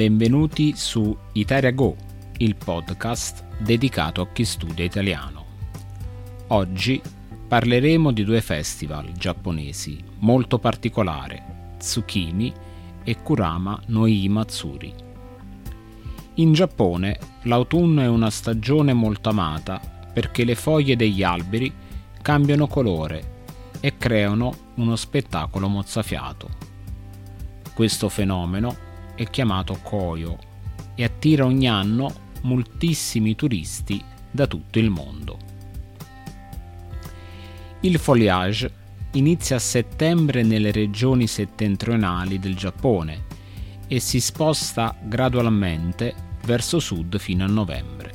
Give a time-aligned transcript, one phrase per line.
[0.00, 1.94] benvenuti su Italia Go,
[2.38, 5.44] il podcast dedicato a chi studia italiano.
[6.46, 7.02] Oggi
[7.46, 11.38] parleremo di due festival giapponesi molto particolari,
[11.76, 12.50] Tsukimi
[13.04, 14.94] e Kurama no Matsuri.
[16.36, 21.70] In Giappone l'autunno è una stagione molto amata perché le foglie degli alberi
[22.22, 23.42] cambiano colore
[23.80, 26.48] e creano uno spettacolo mozzafiato.
[27.74, 28.88] Questo fenomeno
[29.20, 30.38] è chiamato Koyo
[30.94, 35.36] e attira ogni anno moltissimi turisti da tutto il mondo.
[37.80, 38.72] Il foliage
[39.12, 43.26] inizia a settembre nelle regioni settentrionali del Giappone
[43.86, 46.14] e si sposta gradualmente
[46.46, 48.14] verso sud fino a novembre.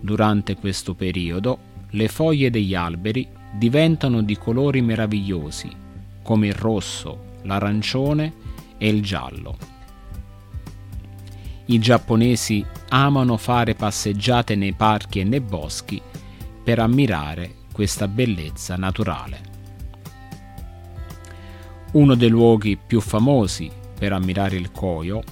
[0.00, 1.58] Durante questo periodo
[1.90, 5.70] le foglie degli alberi diventano di colori meravigliosi
[6.24, 8.32] come il rosso, l'arancione
[8.78, 9.74] e il giallo
[11.66, 16.00] i giapponesi amano fare passeggiate nei parchi e nei boschi
[16.62, 19.54] per ammirare questa bellezza naturale.
[21.92, 25.22] Uno dei luoghi più famosi per ammirare il Koyo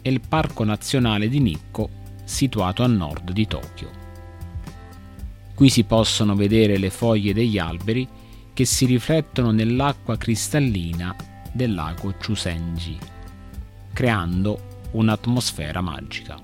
[0.00, 1.88] è il Parco Nazionale di Nikko,
[2.24, 3.90] situato a nord di Tokyo.
[5.54, 8.08] Qui si possono vedere le foglie degli alberi
[8.52, 11.14] che si riflettono nell'acqua cristallina
[11.52, 12.98] del lago Chusenji,
[13.92, 16.38] creando un'atmosfera magica.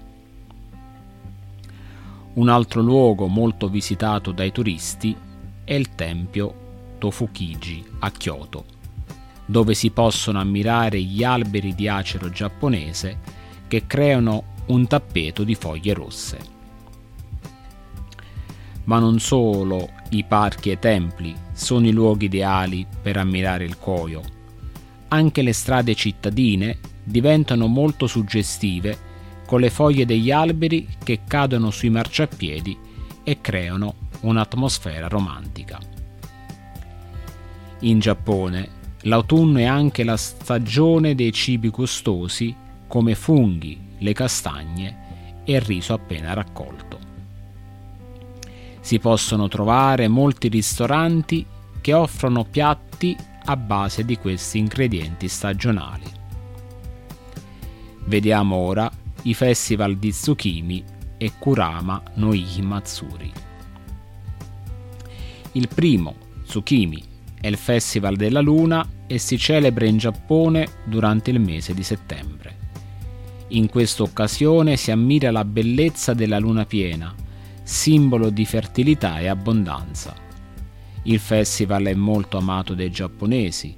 [2.33, 5.17] Un altro luogo molto visitato dai turisti
[5.65, 8.65] è il tempio Tofukiji a Kyoto,
[9.47, 13.19] dove si possono ammirare gli alberi di acero giapponese
[13.67, 16.39] che creano un tappeto di foglie rosse.
[18.85, 23.79] Ma non solo i parchi e i templi sono i luoghi ideali per ammirare il
[23.79, 24.23] Koyo,
[25.09, 26.79] anche le strade cittadine
[27.11, 29.09] diventano molto suggestive
[29.47, 32.79] con le foglie degli alberi che cadono sui marciapiedi
[33.25, 35.79] e creano un'atmosfera romantica.
[37.81, 38.69] In Giappone
[39.03, 42.55] l'autunno è anche la stagione dei cibi gustosi
[42.87, 46.99] come funghi, le castagne e il riso appena raccolto.
[48.81, 51.45] Si possono trovare molti ristoranti
[51.81, 56.20] che offrono piatti a base di questi ingredienti stagionali.
[58.11, 58.91] Vediamo ora
[59.23, 60.83] i festival di Tsukimi
[61.17, 62.33] e Kurama no
[62.63, 63.31] Matsuri.
[65.53, 67.01] Il primo, Tsukimi,
[67.41, 72.57] è il festival della luna e si celebra in Giappone durante il mese di settembre.
[73.51, 77.15] In questa occasione si ammira la bellezza della luna piena,
[77.63, 80.17] simbolo di fertilità e abbondanza.
[81.05, 83.77] Il festival è molto amato dai giapponesi,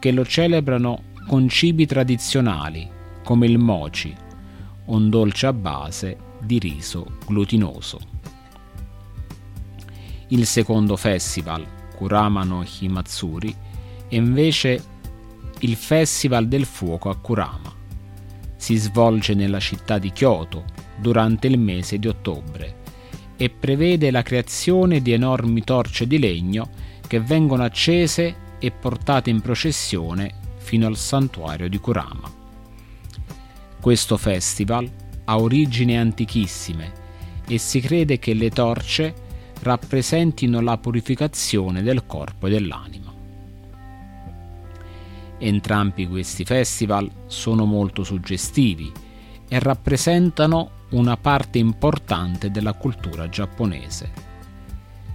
[0.00, 2.96] che lo celebrano con cibi tradizionali
[3.28, 4.16] come il mochi,
[4.86, 8.00] un dolce a base di riso glutinoso.
[10.28, 11.62] Il secondo festival,
[11.94, 13.54] Kurama no Himatsuri,
[14.08, 14.82] è invece
[15.58, 17.70] il Festival del Fuoco a Kurama.
[18.56, 20.64] Si svolge nella città di Kyoto
[20.96, 22.76] durante il mese di ottobre
[23.36, 26.70] e prevede la creazione di enormi torce di legno
[27.06, 32.37] che vengono accese e portate in processione fino al santuario di Kurama.
[33.80, 34.90] Questo festival
[35.24, 36.92] ha origini antichissime
[37.46, 39.14] e si crede che le torce
[39.60, 43.12] rappresentino la purificazione del corpo e dell'anima.
[45.38, 48.92] Entrambi questi festival sono molto suggestivi
[49.48, 54.26] e rappresentano una parte importante della cultura giapponese.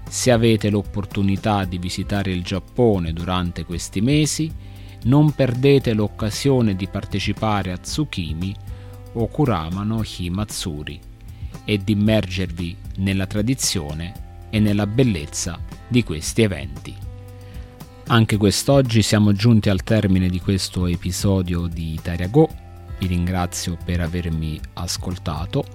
[0.07, 4.51] Se avete l'opportunità di visitare il Giappone durante questi mesi,
[5.03, 8.53] non perdete l'occasione di partecipare a Tsukimi
[9.13, 9.29] o
[9.83, 10.99] no Himatsuri
[11.65, 14.13] e di immergervi nella tradizione
[14.49, 16.95] e nella bellezza di questi eventi.
[18.07, 22.49] Anche quest'oggi siamo giunti al termine di questo episodio di Italia Go.
[22.99, 25.65] Vi ringrazio per avermi ascoltato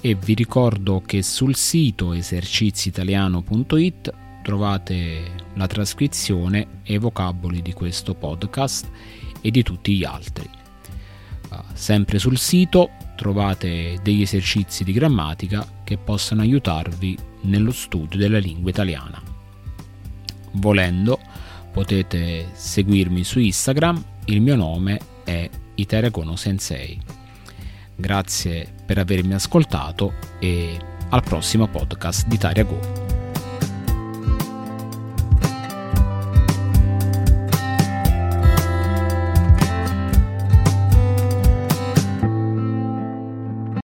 [0.00, 4.12] e vi ricordo che sul sito eserciziitaliano.it
[4.44, 8.88] trovate la trascrizione e i vocaboli di questo podcast
[9.40, 10.48] e di tutti gli altri.
[11.48, 18.38] Uh, sempre sul sito trovate degli esercizi di grammatica che possano aiutarvi nello studio della
[18.38, 19.20] lingua italiana.
[20.52, 21.18] Volendo
[21.72, 27.00] potete seguirmi su Instagram, il mio nome è Iteragono Sensei.
[27.96, 30.76] Grazie per avermi ascoltato e
[31.08, 33.03] al prossimo podcast di Italia Go.